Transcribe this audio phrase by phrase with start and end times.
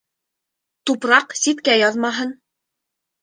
[0.89, 2.33] Тупраҡ ситкә яҙмаһын.